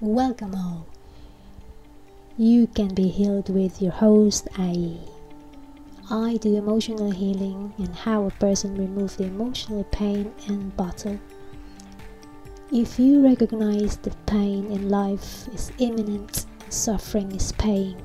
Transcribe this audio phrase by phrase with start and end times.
[0.00, 0.86] Welcome all.
[2.36, 4.98] You can be healed with your host, IE.
[6.10, 11.20] I do emotional healing and how a person removes the emotional pain and battle.
[12.72, 17.96] If you recognize the pain in life is imminent and suffering is pain,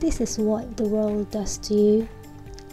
[0.00, 2.08] this is what the world does to you,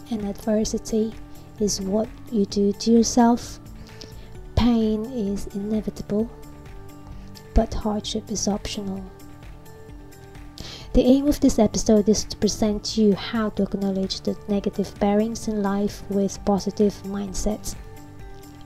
[0.10, 1.14] and adversity
[1.60, 3.60] is what you do to yourself.
[4.56, 6.30] Pain is inevitable,
[7.54, 9.04] but hardship is optional.
[10.94, 15.48] The aim of this episode is to present you how to acknowledge the negative bearings
[15.48, 17.76] in life with positive mindsets.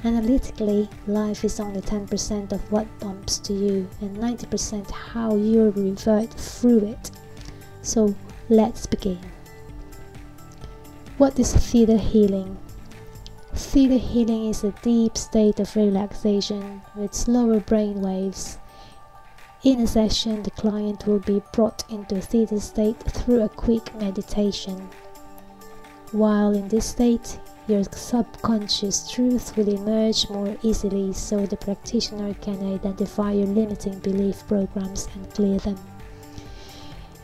[0.05, 6.33] Analytically, life is only 10% of what bumps to you and 90% how you revert
[6.33, 7.11] through it.
[7.81, 8.15] So
[8.49, 9.19] let's begin.
[11.17, 12.57] What is theta healing?
[13.53, 18.57] Theta healing is a deep state of relaxation with slower brain waves.
[19.63, 23.95] In a session, the client will be brought into a theta state through a quick
[23.95, 24.89] meditation.
[26.11, 27.39] While in this state,
[27.70, 34.45] your subconscious truth will emerge more easily so the practitioner can identify your limiting belief
[34.50, 35.77] programs and clear them.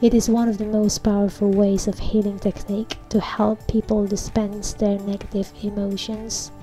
[0.02, 4.72] It is one of the most powerful ways of healing technique to help people dispense
[4.72, 6.54] their negative emotions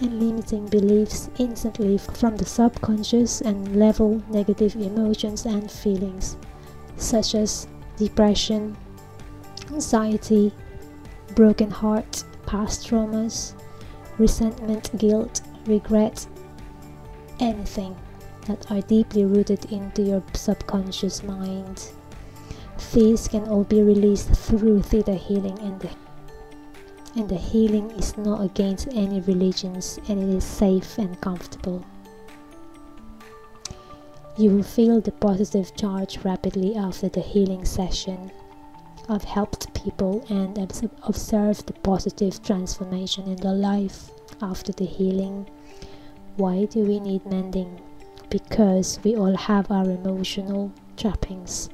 [0.00, 6.36] and limiting beliefs instantly from the subconscious and level negative emotions and feelings
[6.96, 8.76] such as depression,
[9.70, 10.52] anxiety,
[11.34, 13.54] broken heart, past traumas,
[14.18, 16.26] resentment, guilt, regret,
[17.38, 17.96] anything
[18.46, 21.90] that are deeply rooted into your subconscious mind.
[22.92, 25.90] These can all be released through theta healing and the,
[27.16, 31.84] and the healing is not against any religions and it is safe and comfortable.
[34.36, 38.30] You will feel the positive charge rapidly after the healing session.
[39.08, 40.56] I've helped people and
[41.02, 44.10] observed the positive transformation in their life
[44.40, 45.48] after the healing.
[46.36, 47.80] Why do we need mending?
[48.30, 51.68] Because we all have our emotional trappings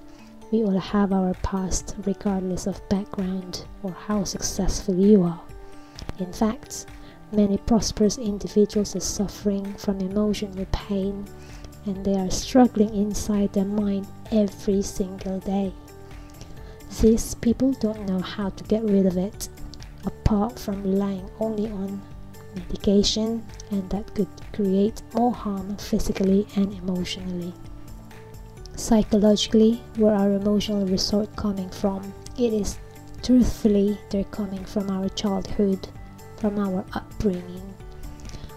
[0.53, 5.41] we all have our past, regardless of background or how successful you are.
[6.19, 6.87] In fact,
[7.33, 11.27] many prosperous individuals are suffering from emotional pain
[11.85, 15.73] and they are struggling inside their mind every single day.
[17.01, 19.49] These people don't know how to get rid of it,
[20.05, 22.01] apart from relying only on
[22.55, 27.53] medication, and that could create more harm physically and emotionally
[28.77, 32.13] psychologically where our emotional resort coming from.
[32.39, 32.79] It is
[33.23, 35.89] truthfully they're coming from our childhood
[36.39, 37.75] from our upbringing.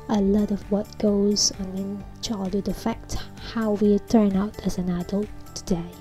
[0.10, 3.16] A lot of what goes on in childhood affects
[3.54, 5.92] how we turn out as an adult today.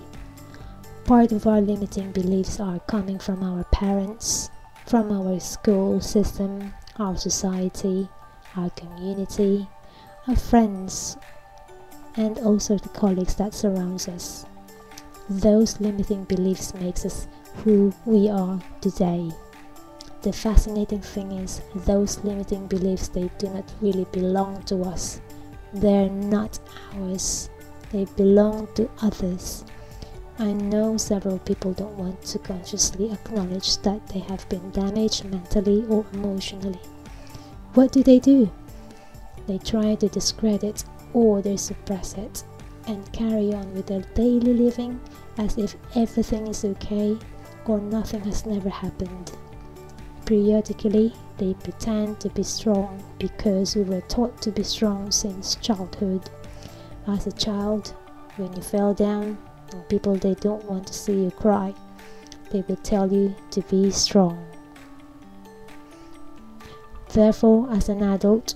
[1.04, 4.50] Part of our limiting beliefs are coming from our parents
[4.88, 8.08] from our school system our society
[8.56, 9.68] our community
[10.26, 11.18] our friends
[12.16, 14.46] and also the colleagues that surrounds us.
[15.28, 17.28] Those limiting beliefs makes us
[17.64, 19.30] who we are today.
[20.22, 25.20] The fascinating thing is those limiting beliefs they do not really belong to us.
[25.72, 26.58] They're not
[26.94, 27.50] ours.
[27.92, 29.64] They belong to others.
[30.38, 35.84] I know several people don't want to consciously acknowledge that they have been damaged mentally
[35.88, 36.80] or emotionally.
[37.74, 38.50] What do they do?
[39.46, 42.44] They try to discredit or they suppress it
[42.86, 45.00] and carry on with their daily living
[45.36, 47.16] as if everything is okay
[47.66, 49.32] or nothing has never happened.
[50.24, 56.28] Periodically, they pretend to be strong because we were taught to be strong since childhood.
[57.06, 57.94] As a child,
[58.36, 59.38] when you fell down
[59.72, 61.74] and people they don't want to see you cry,
[62.50, 64.44] they will tell you to be strong.
[67.12, 68.54] Therefore, as an adult,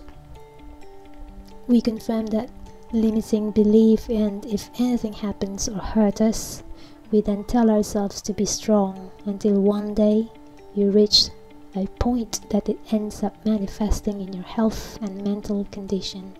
[1.72, 2.50] we confirm that
[2.92, 6.62] limiting belief and if anything happens or hurt us,
[7.10, 10.28] we then tell ourselves to be strong until one day
[10.74, 11.30] you reach
[11.74, 16.36] a point that it ends up manifesting in your health and mental condition.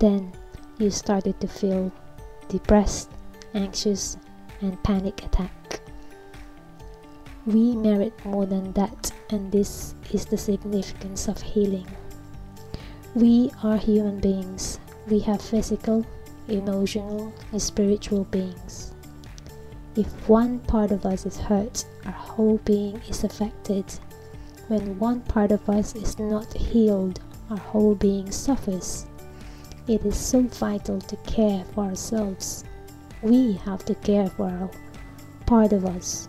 [0.00, 0.32] Then
[0.78, 1.92] you started to feel
[2.48, 3.10] depressed,
[3.52, 4.16] anxious,
[4.62, 5.82] and panic attack.
[7.44, 11.86] We merit more than that, and this is the significance of healing.
[13.16, 14.78] We are human beings.
[15.08, 16.04] We have physical,
[16.48, 18.92] emotional, and spiritual beings.
[19.96, 23.86] If one part of us is hurt, our whole being is affected.
[24.68, 29.06] When one part of us is not healed, our whole being suffers.
[29.88, 32.64] It is so vital to care for ourselves,
[33.22, 34.70] we have to care for our
[35.46, 36.28] part of us.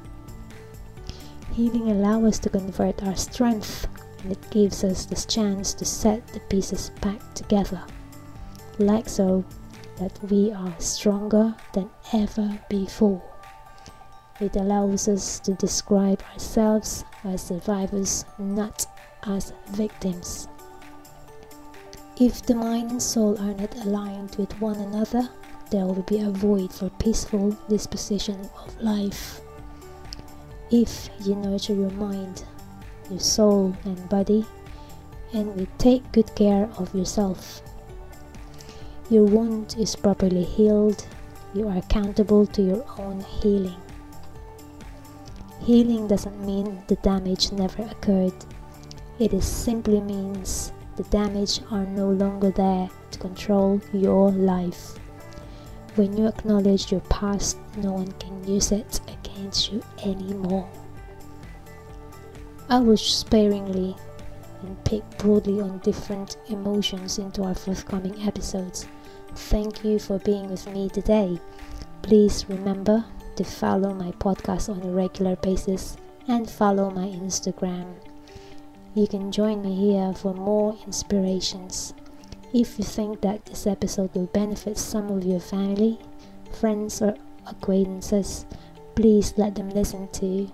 [1.51, 3.89] Healing allows us to convert our strength
[4.31, 7.81] it gives us the chance to set the pieces back together,
[8.79, 9.43] like so
[9.97, 13.21] that we are stronger than ever before.
[14.39, 18.85] It allows us to describe ourselves as survivors, not
[19.23, 20.47] as victims.
[22.19, 25.29] If the mind and soul are not aligned with one another,
[25.71, 29.41] there will be a void for peaceful disposition of life.
[30.71, 32.43] If you nurture your mind,
[33.09, 34.45] your soul, and body,
[35.33, 37.61] and we take good care of yourself,
[39.09, 41.05] your wound is properly healed,
[41.53, 43.79] you are accountable to your own healing.
[45.61, 48.33] Healing doesn't mean the damage never occurred.
[49.19, 54.97] It simply means the damage are no longer there to control your life.
[55.95, 60.69] When you acknowledge your past, no one can use it against you anymore.
[62.69, 63.95] I will sparingly
[64.61, 68.87] and pick broadly on different emotions into our forthcoming episodes.
[69.35, 71.39] Thank you for being with me today.
[72.01, 73.05] Please remember
[73.37, 75.95] to follow my podcast on a regular basis
[76.27, 77.95] and follow my Instagram.
[78.95, 81.93] You can join me here for more inspirations.
[82.53, 85.99] If you think that this episode will benefit some of your family,
[86.59, 87.15] friends, or
[87.47, 88.45] acquaintances,
[88.95, 90.51] please let them listen to.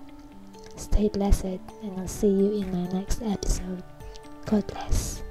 [0.76, 3.82] Stay blessed, and I'll see you in my next episode.
[4.46, 5.22] God bless.